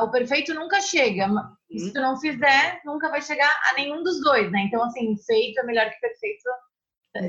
[0.02, 1.28] O perfeito nunca chega.
[1.70, 4.64] Se tu não fizer, nunca vai chegar a nenhum dos dois, né?
[4.66, 6.42] Então, assim, feito é melhor que perfeito.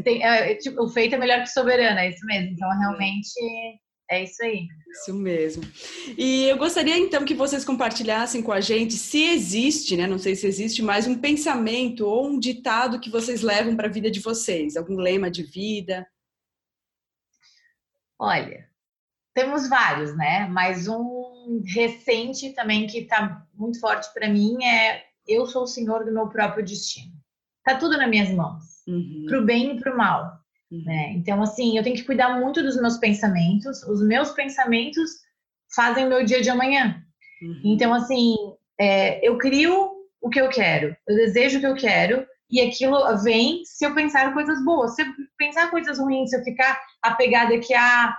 [0.03, 2.51] Tem, é, tipo, o feito é melhor que soberano, é isso mesmo.
[2.51, 3.33] Então, realmente,
[4.09, 4.67] é isso aí.
[4.91, 5.63] Isso mesmo.
[6.17, 10.07] E eu gostaria então que vocês compartilhassem com a gente se existe, né?
[10.07, 13.91] Não sei se existe mais um pensamento ou um ditado que vocês levam para a
[13.91, 16.07] vida de vocês, algum lema de vida.
[18.19, 18.69] Olha,
[19.33, 20.47] temos vários, né?
[20.47, 26.05] Mas um recente também que está muito forte para mim é eu sou o senhor
[26.05, 27.11] do meu próprio destino.
[27.63, 29.25] Tá tudo nas minhas mãos, uhum.
[29.27, 30.39] pro bem e pro mal.
[30.71, 31.13] Né?
[31.13, 33.83] Então, assim, eu tenho que cuidar muito dos meus pensamentos.
[33.83, 35.11] Os meus pensamentos
[35.75, 37.03] fazem o meu dia de amanhã.
[37.41, 37.61] Uhum.
[37.63, 38.35] Então, assim,
[38.79, 39.91] é, eu crio
[40.21, 43.93] o que eu quero, eu desejo o que eu quero, e aquilo vem se eu
[43.93, 44.95] pensar coisas boas.
[44.95, 48.15] Se eu pensar coisas ruins, se eu ficar apegada que ah,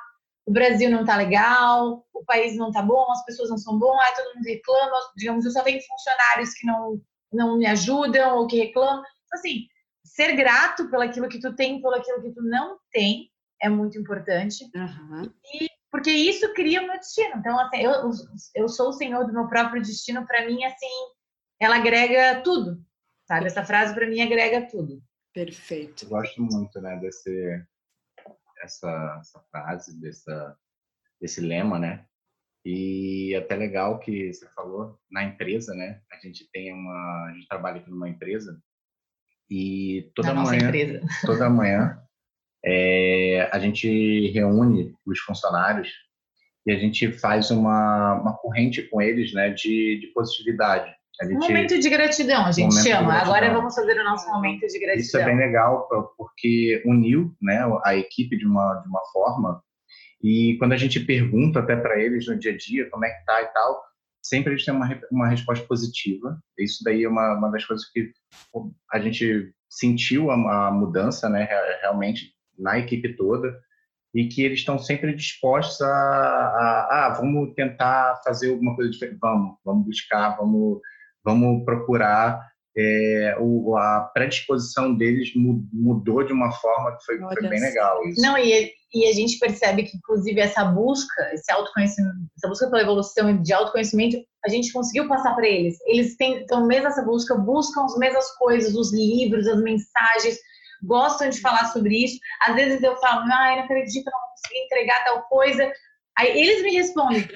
[0.46, 3.98] o Brasil não tá legal, o país não tá bom, as pessoas não são boas,
[4.00, 7.00] ah, todo mundo reclama, digamos, eu só tenho funcionários que não,
[7.33, 8.98] não me ajudam ou que reclamam.
[8.98, 9.66] Então, assim,
[10.14, 13.98] ser grato pelo aquilo que tu tem, pelo aquilo que tu não tem, é muito
[13.98, 14.64] importante.
[14.74, 15.24] Uhum.
[15.55, 17.37] E porque isso cria o meu destino.
[17.37, 18.11] Então, assim, eu,
[18.55, 20.27] eu sou o senhor do meu próprio destino.
[20.27, 20.87] Para mim, assim,
[21.61, 22.85] ela agrega tudo,
[23.27, 23.46] sabe?
[23.46, 25.03] Essa frase para mim agrega tudo.
[25.33, 26.05] Perfeito.
[26.05, 27.64] Eu gosto muito, né, desse
[28.62, 30.57] essa, essa frase, dessa,
[31.20, 32.07] desse lema, né?
[32.64, 36.00] E até legal que você falou na empresa, né?
[36.11, 38.61] A gente tem uma, a gente trabalha aqui numa empresa
[39.50, 40.70] E toda manhã,
[41.24, 41.98] toda manhã
[42.64, 45.88] é, a gente reúne os funcionários
[46.66, 50.90] e a gente faz uma, uma corrente com eles né, de, de positividade.
[51.22, 53.14] Gente, momento de gratidão, a gente chama.
[53.14, 54.96] Agora vamos fazer o nosso momento de gratidão.
[54.96, 59.62] Isso é bem legal, porque uniu né, a equipe de uma, de uma forma.
[60.22, 63.24] E quando a gente pergunta até para eles no dia a dia como é que
[63.26, 63.80] tá e tal,
[64.25, 66.39] sempre eles têm uma, uma resposta positiva.
[66.59, 68.11] Isso daí é uma, uma das coisas que
[68.93, 71.49] a gente sentiu a, a mudança, né,
[71.83, 73.55] realmente, na equipe toda
[74.15, 79.19] e que eles estão sempre dispostos a, a, ah, vamos tentar fazer alguma coisa diferente,
[79.21, 80.81] vamos, vamos buscar, vamos
[81.25, 82.39] vamos procurar
[82.77, 85.33] é, o, a predisposição deles
[85.73, 88.05] mudou de uma forma que foi, foi bem legal.
[88.09, 88.21] Isso.
[88.21, 92.83] Não, e, e, a gente percebe que, inclusive, essa busca, esse autoconhecimento, essa busca pela
[92.83, 95.77] evolução de autoconhecimento, a gente conseguiu passar para eles.
[95.87, 100.39] Eles têm, então, mesmo essa busca, buscam as mesmas coisas, os livros, as mensagens,
[100.83, 102.19] gostam de falar sobre isso.
[102.43, 105.73] Às vezes eu falo, ah, não acredito, não consegui entregar tal coisa.
[106.19, 107.29] Aí eles me respondem,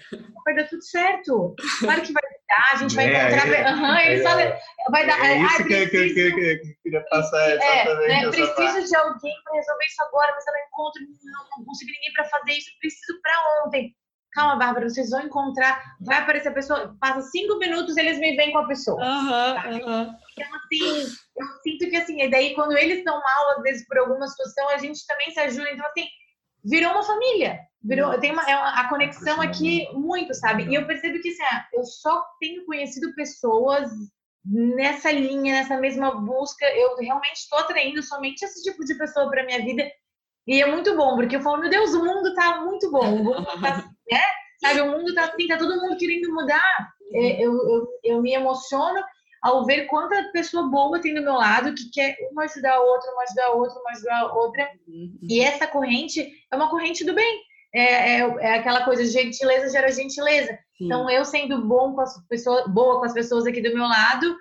[0.44, 1.54] vai dar tudo certo.
[1.80, 3.48] Claro que vai dar, a gente vai é, encontrar.
[3.48, 4.58] É, uhum, eles é, falam,
[4.90, 5.24] vai dar.
[5.24, 8.10] É isso que, preciso, que, que, que, que, queria passar exatamente.
[8.10, 8.88] É, né, preciso parte.
[8.88, 12.52] de alguém para resolver isso agora, mas ela encontra, não, não consigo ninguém para fazer
[12.52, 13.94] isso, preciso para ontem.
[14.32, 18.52] Calma, Bárbara, vocês vão encontrar, vai aparecer a pessoa, passa cinco minutos, eles me vêm
[18.52, 19.02] com a pessoa.
[19.02, 20.14] Uhum, uhum.
[20.38, 23.98] Então, assim, eu sinto que assim, e daí quando eles estão mal, às vezes, por
[23.98, 25.70] alguma situação, a gente também se ajuda.
[25.70, 26.06] Então, assim,
[26.64, 27.60] virou uma família.
[27.82, 30.64] Virou, tem uma, é uma, a conexão aqui muito, sabe?
[30.64, 33.90] E eu percebo que assim, ah, eu só tenho conhecido pessoas
[34.44, 36.66] nessa linha, nessa mesma busca.
[36.66, 39.88] Eu realmente estou atraindo somente esse tipo de pessoa para minha vida.
[40.46, 43.14] E é muito bom, porque eu falo, meu Deus, o mundo tá muito bom.
[43.14, 44.22] O mundo tá, né?
[44.60, 46.90] Sabe, o mundo tá assim, tá todo mundo querendo mudar.
[47.12, 49.00] É, eu, eu, eu me emociono
[49.42, 53.12] ao ver quanta pessoa boa tem do meu lado que quer uma ajudar a outra,
[53.12, 54.70] uma ajudar a outra, uma ajudar a outra.
[54.86, 55.18] Uhum.
[55.22, 57.42] E essa corrente é uma corrente do bem.
[57.74, 60.58] É, é, é aquela coisa de gentileza gera gentileza.
[60.76, 60.86] Sim.
[60.86, 64.36] Então, eu sendo bom com as pessoas, boa com as pessoas aqui do meu lado,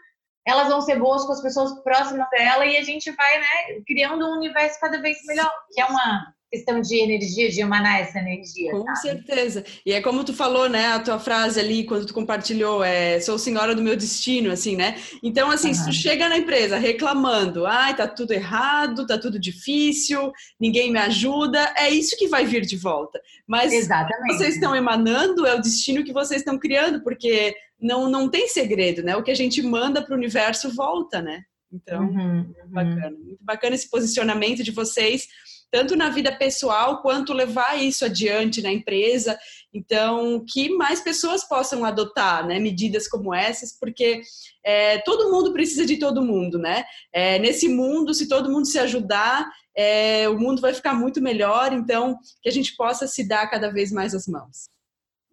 [0.46, 4.26] elas vão ser boas com as pessoas próximas dela e a gente vai, né, criando
[4.26, 8.72] um universo cada vez melhor, que é uma questão de energia, de emanar essa energia.
[8.72, 9.00] Com sabe?
[9.00, 9.66] certeza.
[9.86, 10.88] E é como tu falou, né?
[10.88, 14.96] A tua frase ali, quando tu compartilhou, é sou senhora do meu destino, assim, né?
[15.22, 15.74] Então, assim, uhum.
[15.74, 21.00] se tu chega na empresa reclamando, ai, tá tudo errado, tá tudo difícil, ninguém me
[21.00, 23.20] ajuda, é isso que vai vir de volta.
[23.46, 24.38] Mas Exatamente.
[24.38, 29.04] vocês estão emanando, é o destino que vocês estão criando, porque não, não tem segredo,
[29.04, 29.16] né?
[29.18, 31.44] O que a gente manda para o universo volta, né?
[31.72, 32.70] Então, uhum, muito uhum.
[32.70, 33.18] bacana.
[33.18, 35.28] Muito bacana esse posicionamento de vocês
[35.72, 39.38] tanto na vida pessoal quanto levar isso adiante na empresa.
[39.74, 44.22] Então, que mais pessoas possam adotar né, medidas como essas, porque
[44.64, 46.86] é, todo mundo precisa de todo mundo, né?
[47.14, 51.74] É, nesse mundo, se todo mundo se ajudar, é, o mundo vai ficar muito melhor.
[51.74, 54.68] Então, que a gente possa se dar cada vez mais as mãos.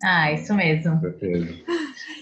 [0.06, 1.00] Ah, isso mesmo.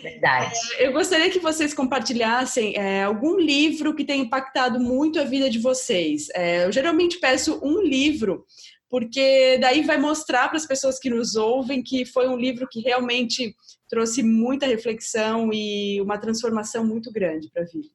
[0.03, 0.55] Verdade.
[0.79, 5.51] É, eu gostaria que vocês compartilhassem é, algum livro que tenha impactado muito a vida
[5.51, 6.29] de vocês.
[6.33, 8.47] É, eu geralmente peço um livro,
[8.89, 12.81] porque daí vai mostrar para as pessoas que nos ouvem que foi um livro que
[12.81, 13.53] realmente
[13.89, 17.89] trouxe muita reflexão e uma transformação muito grande para a vida.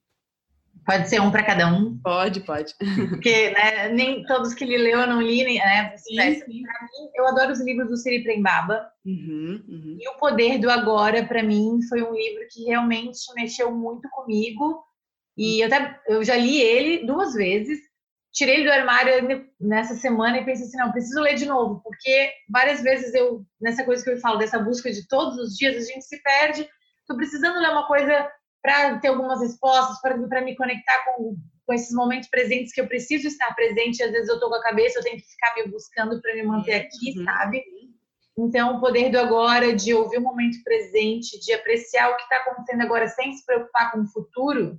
[0.87, 1.97] Pode ser um para cada um?
[1.97, 2.73] Pode, pode.
[3.09, 5.93] Porque né, nem todos que ele leu eu não li, né?
[6.47, 6.63] Mim,
[7.13, 8.89] eu adoro os livros do Siri Prembaba.
[9.05, 9.97] Uhum, uhum.
[9.99, 14.81] E O Poder do Agora, para mim, foi um livro que realmente mexeu muito comigo.
[15.37, 17.79] E eu, até, eu já li ele duas vezes.
[18.31, 21.81] Tirei ele do armário nessa semana e pensei assim, não, preciso ler de novo.
[21.83, 25.75] Porque várias vezes eu, nessa coisa que eu falo, dessa busca de todos os dias,
[25.75, 26.61] a gente se perde.
[27.01, 28.31] Estou precisando ler uma coisa
[28.67, 33.25] para ter algumas respostas, para me conectar com, com esses momentos presentes que eu preciso
[33.25, 34.03] estar presente.
[34.03, 36.43] Às vezes eu estou com a cabeça, eu tenho que ficar me buscando para me
[36.43, 37.23] manter aqui, uhum.
[37.23, 37.63] sabe?
[38.37, 42.35] Então, o poder do agora, de ouvir o momento presente, de apreciar o que está
[42.35, 44.77] acontecendo agora sem se preocupar com o futuro,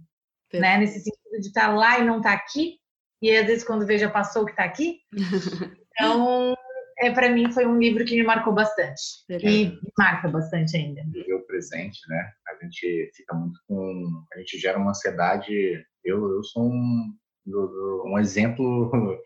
[0.53, 0.77] né?
[0.77, 2.77] Nesse sentido de estar tá lá e não estar tá aqui.
[3.23, 5.01] E às vezes, quando vejo, já passou o que está aqui.
[6.01, 6.55] Então,
[7.01, 11.03] é, para mim foi um livro que me marcou bastante e marca bastante ainda.
[11.13, 12.31] Viver o presente, né?
[12.49, 15.85] A gente fica muito com, a gente gera uma ansiedade.
[16.05, 17.15] Eu, eu sou um,
[17.47, 18.91] um exemplo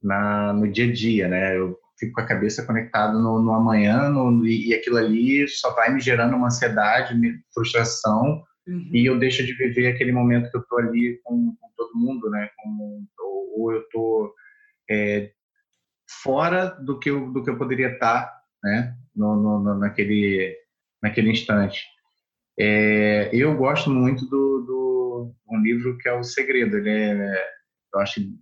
[0.00, 1.56] na, no dia a dia, né?
[1.56, 5.74] Eu fico com a cabeça conectada no, no amanhã no, e, e, aquilo ali só
[5.74, 7.14] vai me gerando uma ansiedade,
[7.52, 8.90] frustração uhum.
[8.92, 12.30] e eu deixo de viver aquele momento que eu tô ali com, com todo mundo,
[12.30, 12.48] né?
[12.56, 14.34] Com, ou, ou eu tô
[14.90, 15.30] é,
[16.22, 20.56] fora do que eu, do que eu poderia estar né, no, no, naquele,
[21.02, 21.84] naquele instante.
[22.58, 26.76] É, eu gosto muito do, do um livro que é O Segredo.
[26.76, 27.44] Ele é,
[27.94, 28.34] eu acho que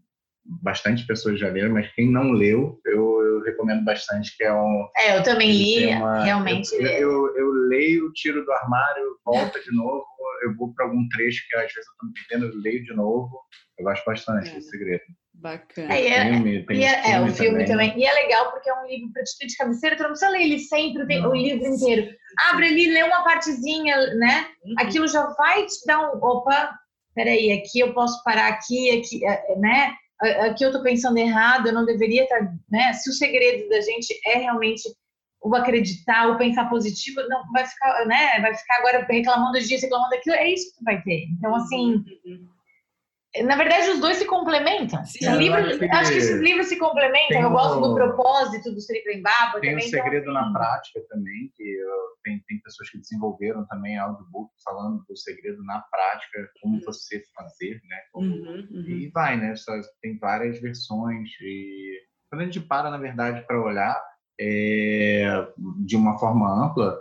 [0.62, 4.88] bastante pessoas já leram, mas quem não leu, eu, eu recomendo bastante, que é um...
[4.96, 6.74] É, eu também li, uma, realmente.
[6.74, 10.04] Eu, eu, eu, leio, tiro do armário, volta de novo,
[10.42, 12.94] eu vou para algum trecho que às vezes eu estou me perdendo, eu leio de
[12.94, 13.40] novo.
[13.78, 14.54] Eu gosto bastante é.
[14.54, 15.04] do Segredo.
[15.40, 15.94] Bacana.
[15.94, 17.90] É, é, filme, tem é, é, o filme também.
[17.92, 17.98] também.
[17.98, 20.42] E é legal porque é um livro para te de cabeceira, tu não precisa ler
[20.42, 22.14] ele sempre, tem o livro inteiro.
[22.50, 24.48] Abre ali, lê uma partezinha, né?
[24.62, 24.74] Uhum.
[24.78, 26.18] Aquilo já vai te dar um.
[26.22, 26.78] Opa,
[27.14, 29.94] peraí, aqui eu posso parar aqui, aqui, é, é, né?
[30.46, 32.92] Aqui eu tô pensando errado, eu não deveria estar, tá, né?
[32.92, 34.82] Se o segredo da gente é realmente
[35.42, 38.38] o acreditar, o pensar positivo, não vai ficar, né?
[38.42, 41.24] Vai ficar agora reclamando disso, reclamando daquilo, é isso que tu vai ter.
[41.30, 41.94] Então, assim,
[42.26, 42.48] uhum.
[43.44, 45.04] Na verdade, os dois se complementam.
[45.04, 47.40] Sim, livros, acho, que, acho, que, esses livros se complementam.
[47.40, 49.60] Eu gosto do propósito do Sri Prembaba.
[49.60, 52.98] Tem também, um então, segredo então, na prática também, que eu, tem, tem pessoas que
[52.98, 56.82] desenvolveram também audiobook falando do segredo na prática, como uhum.
[56.84, 57.96] você fazer, né?
[58.10, 58.84] Como, uhum, uhum.
[58.88, 59.54] E vai, né?
[59.54, 61.30] Só, tem várias versões.
[61.40, 65.46] E quando a gente para, na verdade, para olhar é,
[65.84, 66.98] de uma forma ampla,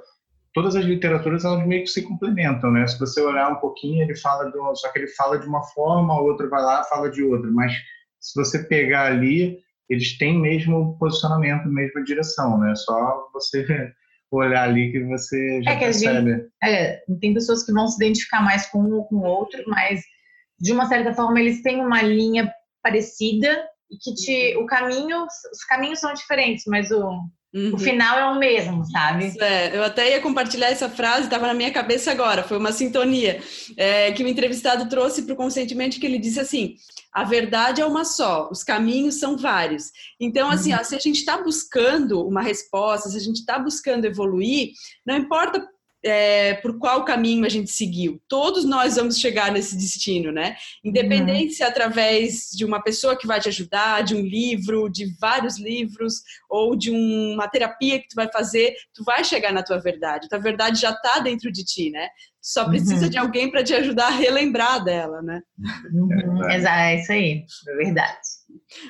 [0.59, 2.85] todas as literaturas elas meio que se complementam, né?
[2.85, 5.63] Se você olhar um pouquinho, ele fala de uma, só que ele fala de uma
[5.63, 7.71] forma, o outro vai lá fala de outra, mas
[8.19, 9.57] se você pegar ali,
[9.89, 12.75] eles têm mesmo posicionamento, mesma direção, né?
[12.75, 13.65] Só você
[14.29, 16.31] olhar ali que você já é que percebe.
[16.31, 19.63] Gente, é, tem pessoas que vão se identificar mais com um ou com o outro,
[19.65, 20.01] mas
[20.59, 22.51] de uma certa forma eles têm uma linha
[22.83, 27.17] parecida e que te, o caminho, os caminhos são diferentes, mas o
[27.53, 27.73] Uhum.
[27.73, 29.33] O final é o mesmo, sabe?
[29.39, 33.41] É, eu até ia compartilhar essa frase, estava na minha cabeça agora, foi uma sintonia
[33.75, 36.75] é, que o entrevistado trouxe para o consentimento, que ele disse assim,
[37.11, 39.91] a verdade é uma só, os caminhos são vários.
[40.19, 40.79] Então, assim, uhum.
[40.79, 44.69] ó, se a gente está buscando uma resposta, se a gente está buscando evoluir,
[45.03, 45.67] não importa
[46.03, 48.21] é, por qual caminho a gente seguiu.
[48.27, 50.55] Todos nós vamos chegar nesse destino, né?
[50.83, 51.55] Independente uhum.
[51.55, 55.59] se é através de uma pessoa que vai te ajudar, de um livro, de vários
[55.59, 56.15] livros,
[56.49, 60.25] ou de uma terapia que tu vai fazer, tu vai chegar na tua verdade.
[60.25, 62.07] A tua verdade já está dentro de ti, né?
[62.41, 63.09] Só precisa uhum.
[63.09, 65.41] de alguém para te ajudar a relembrar dela, né?
[65.93, 66.49] Uhum.
[66.49, 68.38] Exato, é isso aí, é verdade.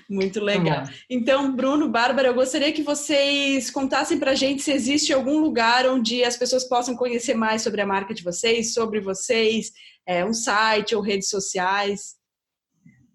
[0.10, 0.84] Muito legal.
[1.10, 5.88] Então, Bruno, Bárbara, eu gostaria que vocês contassem para a gente se existe algum lugar
[5.88, 9.72] onde as pessoas possam conhecer mais sobre a marca de vocês, sobre vocês,
[10.06, 12.16] é, um site ou redes sociais.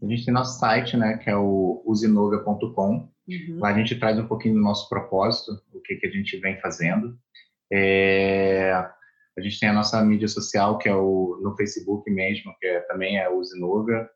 [0.03, 3.09] A gente tem nosso site, né, que é o usinova.com.
[3.27, 3.59] Uhum.
[3.59, 6.61] Lá a gente traz um pouquinho do nosso propósito, o que, que a gente vem
[6.61, 7.19] fazendo.
[7.73, 8.73] É,
[9.37, 12.81] a gente tem a nossa mídia social, que é o no Facebook mesmo, que é,
[12.81, 14.09] também é Usinova.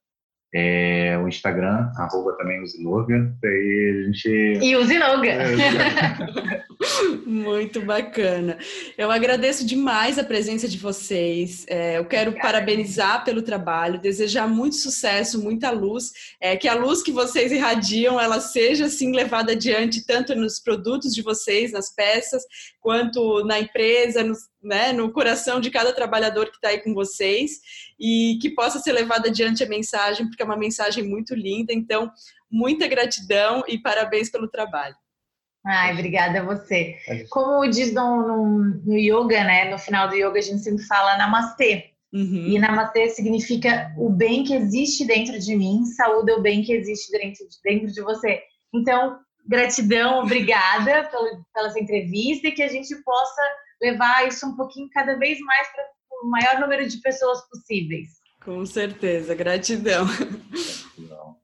[0.55, 3.35] É, o Instagram, arroba também Usinorga.
[3.45, 4.29] E a gente.
[4.63, 5.29] E Usinorga!
[5.29, 6.65] É,
[7.27, 8.57] Muito bacana.
[8.97, 11.67] Eu agradeço demais a presença de vocês.
[11.69, 12.53] É, eu quero Obrigada.
[12.53, 16.13] parabenizar pelo trabalho, desejar muito sucesso, muita luz.
[16.41, 21.13] É, que a luz que vocês irradiam, ela seja assim levada adiante, tanto nos produtos
[21.13, 22.43] de vocês, nas peças,
[22.81, 27.61] quanto na empresa, no, né, no coração de cada trabalhador que está aí com vocês
[27.99, 31.73] e que possa ser levada adiante a mensagem, porque é uma mensagem muito linda.
[31.73, 32.11] Então,
[32.51, 34.97] muita gratidão e parabéns pelo trabalho.
[35.67, 36.97] Ai, obrigada a você.
[37.31, 39.71] Como diz no, no, no, yoga, né?
[39.71, 41.91] No final do yoga a gente sempre fala namastê.
[42.13, 42.49] Uhum.
[42.49, 46.73] E namastê significa o bem que existe dentro de mim, saúde é o bem que
[46.73, 48.41] existe dentro de, dentro de você.
[48.75, 53.43] Então, gratidão, obrigada pela, pela entrevista e que a gente possa
[53.81, 55.85] levar isso um pouquinho cada vez mais para
[56.23, 58.09] o maior número de pessoas possíveis.
[58.45, 60.07] Com certeza, gratidão.
[60.07, 61.37] gratidão.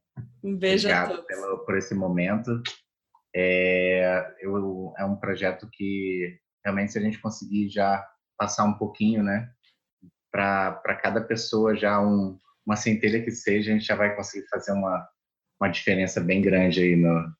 [0.42, 1.26] Um beijo Obrigado a todos.
[1.26, 2.62] Pelo, por esse momento.
[3.34, 8.06] É, eu, é um projeto que realmente se a gente conseguir já
[8.38, 9.50] passar um pouquinho, né,
[10.30, 14.72] para cada pessoa já um, uma centelha que seja, a gente já vai conseguir fazer
[14.72, 15.06] uma,
[15.60, 17.32] uma diferença bem grande aí no,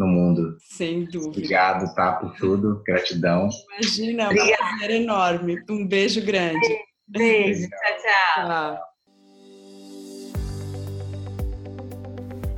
[0.00, 0.56] no mundo.
[0.60, 1.28] Sem dúvida.
[1.28, 2.82] Obrigado, tá, por tudo.
[2.86, 3.50] Gratidão.
[3.78, 5.62] Imagina, é um prazer enorme.
[5.68, 6.66] Um beijo grande.
[7.06, 8.46] Beijo, tchau, tchau.
[8.46, 8.89] tchau.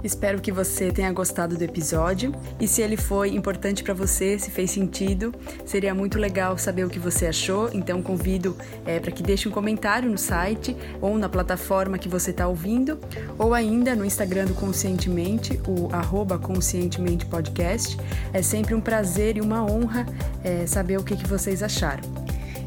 [0.05, 4.51] Espero que você tenha gostado do episódio e se ele foi importante para você, se
[4.51, 5.33] fez sentido,
[5.65, 7.71] seria muito legal saber o que você achou.
[7.73, 12.31] Então convido é, para que deixe um comentário no site ou na plataforma que você
[12.31, 12.99] está ouvindo,
[13.39, 17.97] ou ainda no Instagram do Conscientemente, o arroba Conscientemente Podcast.
[18.33, 20.05] É sempre um prazer e uma honra
[20.43, 22.03] é, saber o que, que vocês acharam.